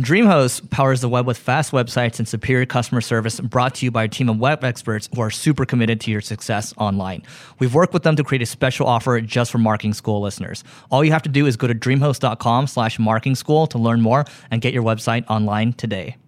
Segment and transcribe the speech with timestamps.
[0.00, 4.04] DreamHost powers the web with fast websites and superior customer service brought to you by
[4.04, 7.22] a team of web experts who are super committed to your success online.
[7.60, 10.62] We've worked with them to create a special offer just for marketing school listeners.
[10.90, 14.26] All you have to do is go to dreamhost.com slash marketing school to learn more
[14.50, 16.18] and get your website online today.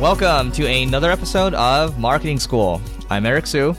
[0.00, 2.80] Welcome to another episode of Marketing School.
[3.10, 3.76] I'm Eric Siu.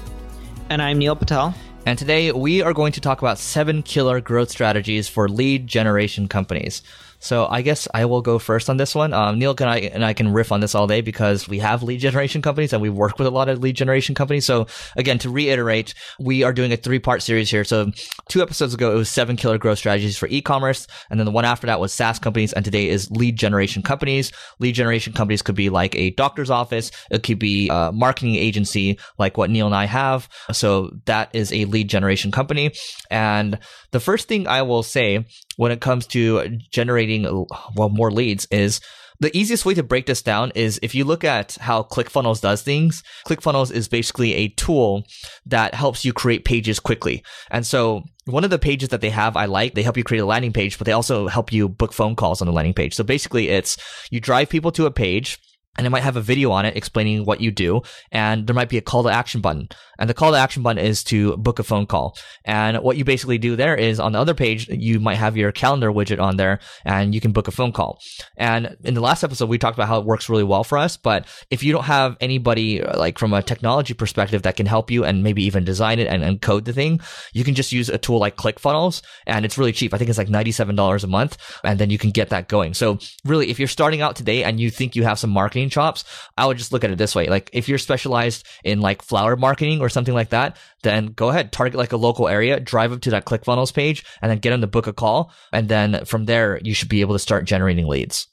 [0.69, 1.55] And I'm Neil Patel.
[1.87, 6.27] And today we are going to talk about seven killer growth strategies for lead generation
[6.27, 6.83] companies.
[7.23, 9.13] So I guess I will go first on this one.
[9.13, 11.81] Um, Neil can I and I can riff on this all day because we have
[11.81, 14.45] lead generation companies and we work with a lot of lead generation companies.
[14.45, 17.63] So again, to reiterate, we are doing a three part series here.
[17.63, 17.91] So
[18.27, 20.85] two episodes ago, it was seven killer growth strategies for e-commerce.
[21.09, 22.51] And then the one after that was SaaS companies.
[22.51, 24.33] And today is lead generation companies.
[24.59, 26.91] Lead generation companies could be like a doctor's office.
[27.09, 30.27] It could be a marketing agency like what Neil and I have.
[30.51, 32.73] So that is a lead generation company.
[33.09, 33.59] And
[33.91, 35.25] the first thing I will say
[35.57, 38.79] when it comes to generating well more leads is
[39.19, 42.61] the easiest way to break this down is if you look at how ClickFunnels does
[42.61, 45.05] things, ClickFunnels is basically a tool
[45.45, 47.23] that helps you create pages quickly.
[47.49, 50.21] And so one of the pages that they have I like, they help you create
[50.21, 52.95] a landing page, but they also help you book phone calls on the landing page.
[52.95, 53.77] So basically it's
[54.11, 55.39] you drive people to a page
[55.77, 58.69] and it might have a video on it explaining what you do and there might
[58.69, 59.69] be a call to action button.
[59.99, 62.17] And the call to action button is to book a phone call.
[62.45, 65.51] And what you basically do there is on the other page you might have your
[65.51, 67.99] calendar widget on there and you can book a phone call.
[68.37, 70.97] And in the last episode we talked about how it works really well for us
[70.97, 74.91] but if you don't have anybody uh, like from a technology perspective that can help
[74.91, 76.99] you and maybe even design it and, and code the thing
[77.33, 79.93] you can just use a tool like ClickFunnels and it's really cheap.
[79.93, 82.73] I think it's like $97 a month and then you can get that going.
[82.73, 85.69] So really if you're starting out today and you think you have some marketing marketing
[85.69, 86.03] chops,
[86.37, 87.27] I would just look at it this way.
[87.27, 91.51] Like if you're specialized in like flower marketing or something like that, then go ahead,
[91.51, 94.61] target like a local area, drive up to that ClickFunnels page and then get them
[94.61, 95.31] to book a call.
[95.51, 98.27] And then from there, you should be able to start generating leads.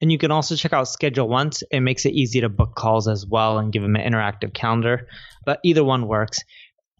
[0.00, 1.62] And you can also check out ScheduleOnce.
[1.70, 5.06] It makes it easy to book calls as well and give them an interactive calendar.
[5.44, 6.38] But either one works.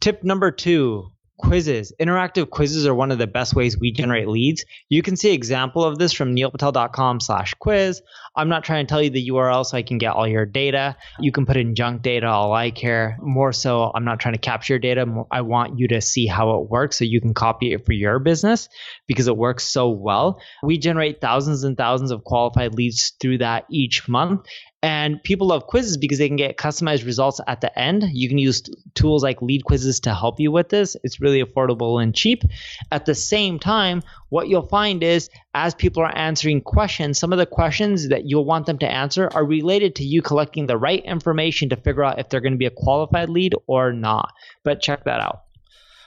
[0.00, 1.92] Tip number two quizzes.
[2.00, 4.64] Interactive quizzes are one of the best ways we generate leads.
[4.88, 8.02] You can see example of this from neilpatel.com slash quiz.
[8.36, 10.96] I'm not trying to tell you the URL so I can get all your data.
[11.18, 13.18] You can put in junk data, all I care.
[13.20, 15.06] More so, I'm not trying to capture data.
[15.30, 18.18] I want you to see how it works so you can copy it for your
[18.18, 18.68] business
[19.06, 20.40] because it works so well.
[20.62, 24.46] We generate thousands and thousands of qualified leads through that each month.
[24.84, 28.04] And people love quizzes because they can get customized results at the end.
[28.12, 28.62] You can use
[28.94, 30.96] tools like LeadQuizzes to help you with this.
[31.04, 32.42] It's really affordable and cheap.
[32.90, 37.38] At the same time, what you'll find is as people are answering questions, some of
[37.38, 41.04] the questions that you'll want them to answer are related to you collecting the right
[41.04, 44.32] information to figure out if they're going to be a qualified lead or not.
[44.64, 45.42] But check that out.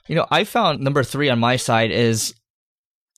[0.07, 2.35] You know, I found number three on my side is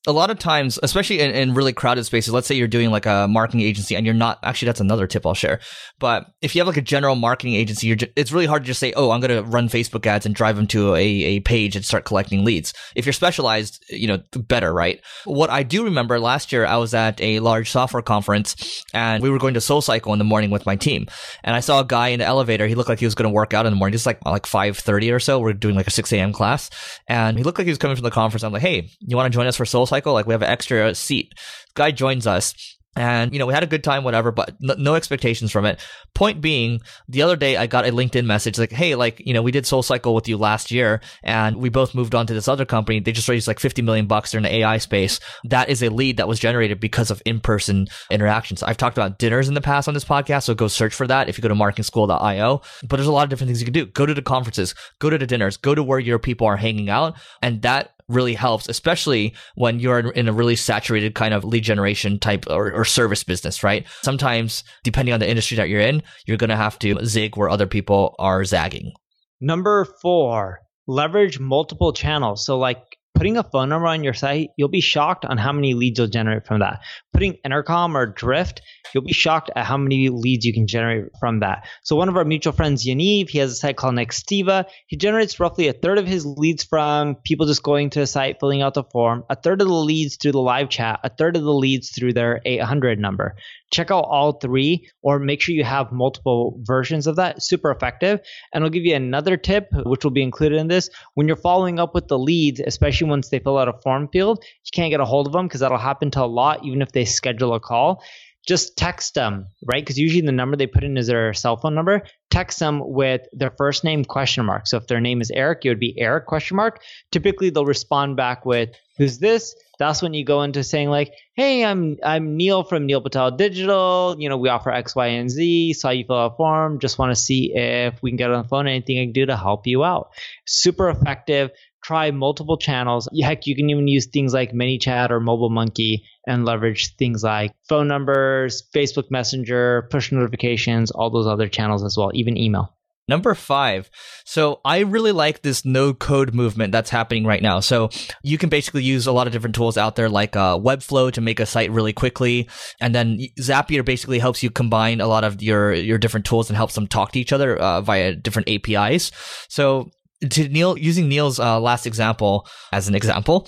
[0.08, 3.06] a lot of times, especially in, in, really crowded spaces, let's say you're doing like
[3.06, 5.60] a marketing agency and you're not actually that's another tip I'll share.
[6.00, 8.94] But if you have like a general marketing agency, it's really hard to just say,
[8.96, 11.84] oh, I'm going to run Facebook ads and drive them to a, a page and
[11.84, 12.74] start collecting leads.
[12.96, 15.02] If you're specialized, you know, better, right?
[15.26, 19.30] What I do remember last year, I was at a large software conference and we
[19.30, 21.08] were going to SoulCycle in the morning with my team.
[21.44, 22.66] And I saw a guy in the elevator.
[22.66, 24.44] He looked like he was going to work out in the morning, just like like
[24.44, 25.40] 5:30 or so.
[25.40, 26.32] We're doing like a 6 a.m.
[26.32, 26.70] class,
[27.08, 28.44] and he looked like he was coming from the conference.
[28.44, 29.97] I'm like, hey, you want to join us for SoulCycle?
[30.06, 31.34] Like we have an extra seat.
[31.76, 35.52] Guy joins us and, you know, we had a good time, whatever, but no, expectations
[35.52, 35.80] from it.
[36.16, 39.44] Point being, the other day I got a LinkedIn message like, Hey, like, you know,
[39.44, 42.66] we did SoulCycle with you last year and we both moved on to this other
[42.66, 43.00] company.
[43.00, 44.32] They just raised like 50 million bucks.
[44.32, 45.20] They're in the AI space.
[45.44, 48.64] That is a lead that was generated because of in-person interactions.
[48.64, 50.44] I've talked about dinners in the past on this podcast.
[50.44, 52.62] So go search for that if you go to marketingschool.io.
[52.82, 53.86] But there's a lot of different things you can do.
[53.86, 56.90] Go to the conferences, go to the dinners, go to where your people are hanging
[56.90, 57.16] out.
[57.44, 62.20] And that really helps, especially when you're in a really saturated kind of lead generation
[62.20, 63.86] type or, or service business, right?
[64.02, 67.50] Sometimes, depending on the industry that you're in, you're going to have to zig where
[67.50, 68.94] other people are zagging.
[69.42, 72.46] Number four, leverage multiple channels.
[72.46, 75.74] So, like putting a phone number on your site, you'll be shocked on how many
[75.74, 76.82] leads you'll generate from that.
[77.14, 78.62] Putting Intercom or Drift,
[78.94, 81.68] you'll be shocked at how many leads you can generate from that.
[81.84, 84.66] So one of our mutual friends, Yaniv, he has a site called Nextiva.
[84.86, 88.40] He generates roughly a third of his leads from people just going to a site,
[88.40, 91.36] filling out the form, a third of the leads through the live chat, a third
[91.36, 93.36] of the leads through their 800 number.
[93.72, 97.42] Check out all three or make sure you have multiple versions of that.
[97.44, 98.22] Super effective.
[98.54, 100.90] And I'll give you another tip, which will be included in this.
[101.16, 104.44] When you're following up with the leads, especially once they fill out a form field,
[104.44, 106.92] you can't get a hold of them because that'll happen to a lot, even if
[106.92, 108.02] they schedule a call
[108.48, 109.84] just text them, right?
[109.84, 112.04] Because usually the number they put in is their cell phone number.
[112.30, 114.68] Text them with their first name question mark.
[114.68, 116.82] So if their name is Eric, it would be Eric question mark.
[117.12, 119.54] Typically they'll respond back with who's this?
[119.80, 124.16] That's when you go into saying like, hey, I'm I'm Neil from Neil Patel Digital.
[124.18, 125.74] You know, we offer X, Y, and Z.
[125.74, 126.80] Saw you fill out a form.
[126.80, 128.68] Just want to see if we can get on the phone.
[128.68, 130.12] Anything I can do to help you out.
[130.46, 131.52] Super effective
[131.88, 133.08] try multiple channels.
[133.22, 137.88] Heck, you can even use things like ManyChat or MobileMonkey and leverage things like phone
[137.88, 142.74] numbers, Facebook Messenger, push notifications, all those other channels as well, even email.
[143.10, 143.90] Number five.
[144.26, 147.62] So I really like this no code movement that's happening right now.
[147.62, 147.90] So
[148.22, 151.22] you can basically use a lot of different tools out there like uh, Webflow to
[151.22, 152.50] make a site really quickly.
[152.82, 156.58] And then Zapier basically helps you combine a lot of your, your different tools and
[156.58, 159.14] helps them talk to each other uh, via different APIs.
[159.48, 159.90] So
[160.30, 163.48] to Neil, using Neil's uh, last example as an example,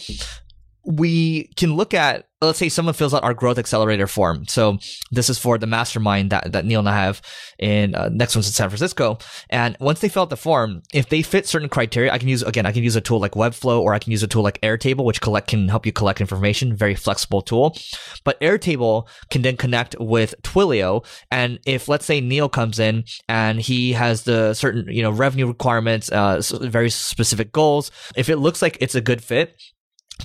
[0.83, 4.47] we can look at let's say someone fills out our growth accelerator form.
[4.47, 4.77] So
[5.11, 7.21] this is for the mastermind that, that Neil and I have
[7.57, 9.17] in uh, next one's in San Francisco.
[9.49, 12.41] And once they fill out the form, if they fit certain criteria, I can use,
[12.41, 14.61] again, I can use a tool like Webflow or I can use a tool like
[14.61, 16.77] Airtable, which collect can help you collect information.
[16.77, 17.77] Very flexible tool.
[18.23, 21.05] But Airtable can then connect with Twilio.
[21.29, 25.47] And if let's say Neil comes in and he has the certain, you know, revenue
[25.47, 29.59] requirements, uh, very specific goals, if it looks like it's a good fit,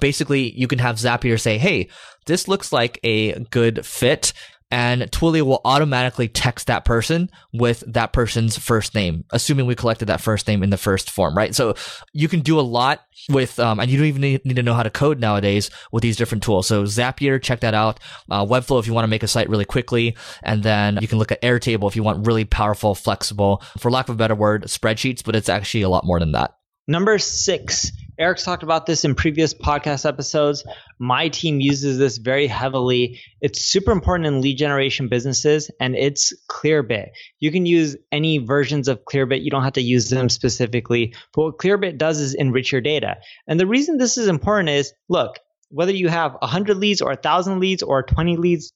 [0.00, 1.88] basically you can have Zapier say, hey,
[2.26, 4.32] this looks like a good fit.
[4.70, 10.06] And Twilio will automatically text that person with that person's first name, assuming we collected
[10.06, 11.55] that first name in the first form, right?
[11.55, 11.75] So
[12.12, 14.82] you can do a lot with, um, and you don't even need, to know how
[14.82, 16.67] to code nowadays with these different tools.
[16.67, 18.00] So Zapier, check that out.
[18.29, 21.19] Uh, Webflow if you want to make a site really quickly, and then you can
[21.19, 24.64] look at Airtable if you want really powerful, flexible, for lack of a better word,
[24.64, 25.23] spreadsheets.
[25.23, 26.56] But it's actually a lot more than that.
[26.88, 30.64] Number six Eric's talked about this in previous podcast episodes.
[30.99, 33.20] My team uses this very heavily.
[33.40, 37.08] It's super important in lead generation businesses, and it's Clearbit.
[37.40, 39.43] You can use any versions of Clearbit.
[39.43, 41.14] You don't have to use them specifically.
[41.34, 43.16] But what Clearbit does is enrich your data.
[43.49, 45.40] And the reason this is important is look,
[45.70, 48.72] whether you have 100 leads or 1,000 leads or 20 leads,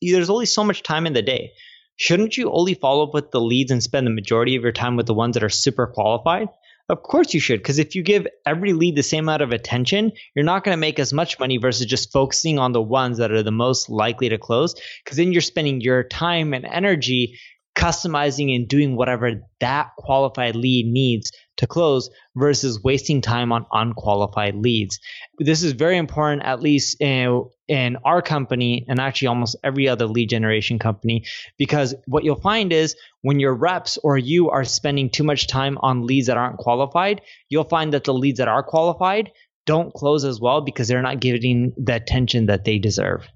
[0.00, 1.50] there's only so much time in the day.
[1.96, 4.96] Shouldn't you only follow up with the leads and spend the majority of your time
[4.96, 6.48] with the ones that are super qualified?
[6.92, 10.12] Of course you should, because if you give every lead the same amount of attention,
[10.34, 13.32] you're not going to make as much money versus just focusing on the ones that
[13.32, 14.74] are the most likely to close.
[15.02, 17.38] Because then you're spending your time and energy
[17.74, 24.54] customizing and doing whatever that qualified lead needs to close versus wasting time on unqualified
[24.54, 25.00] leads.
[25.38, 30.04] This is very important, at least in, in our company and actually almost every other
[30.04, 31.24] lead generation company,
[31.56, 35.78] because what you'll find is when your reps or you are spending too much time
[35.80, 39.32] on leads that aren't qualified, you'll find that the leads that are qualified
[39.64, 43.26] don't close as well because they're not getting the attention that they deserve.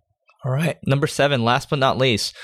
[0.44, 0.76] All right.
[0.86, 2.36] Number seven, last but not least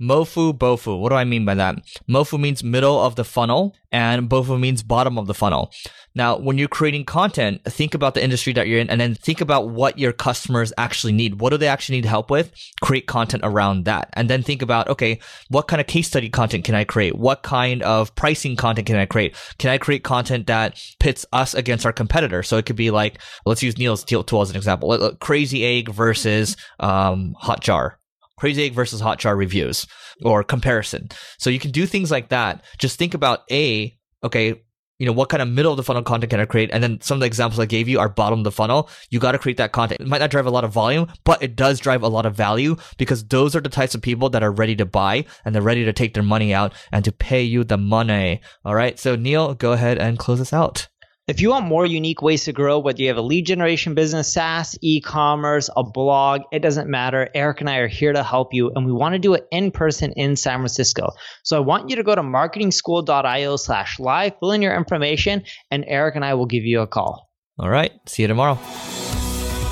[0.00, 0.98] Mofu Bofu.
[0.98, 1.76] What do I mean by that?
[2.08, 5.72] Mofu means middle of the funnel and Bofu means bottom of the funnel.
[6.14, 9.40] Now, when you're creating content, think about the industry that you're in and then think
[9.40, 11.40] about what your customers actually need.
[11.40, 12.52] What do they actually need help with?
[12.80, 14.10] Create content around that.
[14.14, 17.16] And then think about, okay, what kind of case study content can I create?
[17.16, 19.36] What kind of pricing content can I create?
[19.58, 22.42] Can I create content that pits us against our competitor?
[22.42, 25.16] So it could be like, let's use Neil's tool as an example.
[25.20, 27.99] Crazy Egg versus um, Hotjar
[28.40, 29.86] Crazy Egg versus Hotjar reviews
[30.24, 31.10] or comparison.
[31.38, 32.64] So you can do things like that.
[32.78, 34.62] Just think about A, okay,
[34.98, 36.70] you know, what kind of middle of the funnel content can I create?
[36.72, 38.88] And then some of the examples I gave you are bottom of the funnel.
[39.10, 40.00] You got to create that content.
[40.00, 42.34] It might not drive a lot of volume, but it does drive a lot of
[42.34, 45.60] value because those are the types of people that are ready to buy and they're
[45.60, 48.40] ready to take their money out and to pay you the money.
[48.64, 48.98] All right.
[48.98, 50.88] So Neil, go ahead and close us out.
[51.28, 54.32] If you want more unique ways to grow, whether you have a lead generation business,
[54.32, 57.28] SaaS, e-commerce, a blog, it doesn't matter.
[57.34, 59.70] Eric and I are here to help you, and we want to do it in
[59.70, 61.12] person in San Francisco.
[61.44, 65.84] So I want you to go to marketingschool.io slash live, fill in your information, and
[65.86, 67.30] Eric and I will give you a call.
[67.58, 67.92] All right.
[68.06, 68.58] See you tomorrow.